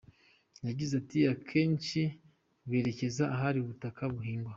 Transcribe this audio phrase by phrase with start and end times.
[0.67, 1.99] Yagize ati “Ahenshi
[2.69, 4.49] berekeza ahari ubutaka buhingwa.